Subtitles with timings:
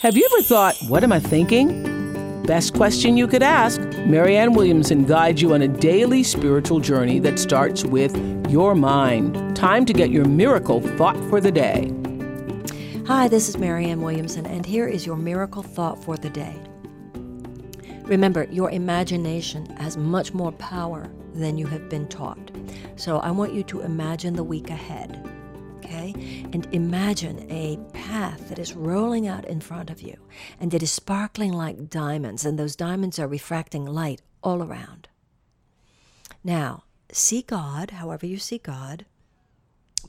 [0.00, 2.42] Have you ever thought, what am I thinking?
[2.44, 3.82] Best question you could ask.
[4.06, 8.16] Marianne Williamson guides you on a daily spiritual journey that starts with
[8.50, 9.54] your mind.
[9.54, 11.92] Time to get your miracle thought for the day.
[13.08, 16.58] Hi, this is Marianne Williamson, and here is your miracle thought for the day.
[18.04, 22.50] Remember, your imagination has much more power than you have been taught.
[22.96, 25.29] So I want you to imagine the week ahead,
[25.90, 26.14] okay?
[26.52, 30.16] And imagine a path that is rolling out in front of you
[30.60, 35.08] and it is sparkling like diamonds, and those diamonds are refracting light all around.
[36.44, 39.04] Now, see God, however you see God,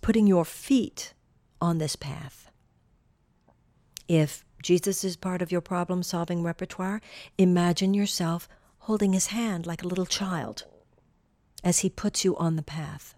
[0.01, 1.13] putting your feet
[1.59, 2.49] on this path.
[4.07, 7.01] If Jesus is part of your problem solving repertoire.
[7.37, 8.47] Imagine yourself
[8.79, 10.65] holding his hand like a little child
[11.63, 13.15] as he puts you on the path.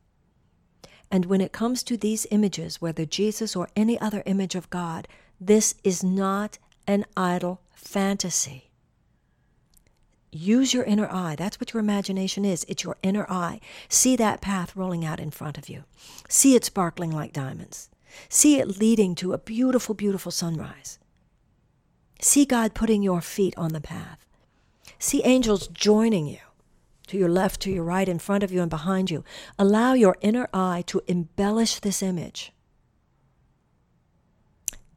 [1.13, 5.07] And when it comes to these images, whether Jesus or any other image of God,
[5.39, 8.71] this is not an idle fantasy.
[10.31, 11.35] Use your inner eye.
[11.37, 12.65] That's what your imagination is.
[12.67, 13.59] It's your inner eye.
[13.89, 15.83] See that path rolling out in front of you.
[16.29, 17.91] See it sparkling like diamonds.
[18.27, 20.97] See it leading to a beautiful, beautiful sunrise.
[22.21, 24.25] See God putting your feet on the path.
[24.97, 26.39] See angels joining you
[27.07, 29.23] to your left, to your right, in front of you, and behind you.
[29.59, 32.51] Allow your inner eye to embellish this image.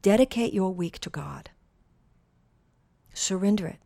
[0.01, 1.49] Dedicate your week to God.
[3.13, 3.79] Surrender it,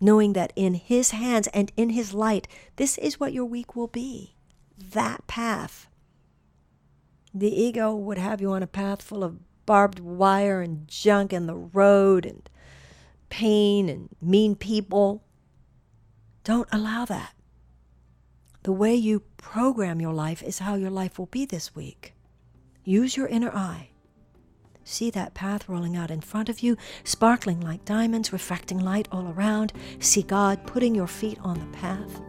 [0.00, 3.88] knowing that in His hands and in His light, this is what your week will
[3.88, 4.34] be
[4.78, 5.88] that path.
[7.32, 11.48] The ego would have you on a path full of barbed wire and junk and
[11.48, 12.48] the road and
[13.28, 15.23] pain and mean people.
[16.44, 17.32] Don't allow that.
[18.64, 22.14] The way you program your life is how your life will be this week.
[22.84, 23.88] Use your inner eye.
[24.84, 29.32] See that path rolling out in front of you, sparkling like diamonds, reflecting light all
[29.32, 29.72] around.
[30.00, 32.20] See God putting your feet on the path.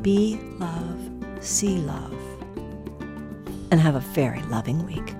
[0.00, 0.98] Be love,
[1.40, 2.16] see love,
[3.70, 5.14] and have a very loving week.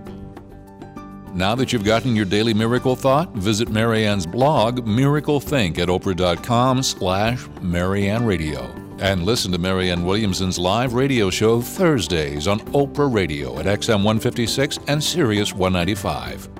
[1.36, 6.82] Now that you've gotten your daily miracle thought, visit Marianne's blog, Miracle Think, at oprah.com
[6.82, 8.74] slash Marianne Radio.
[9.00, 14.78] And listen to Marianne Williamson's live radio show Thursdays on Oprah Radio at XM 156
[14.88, 16.55] and Sirius 195.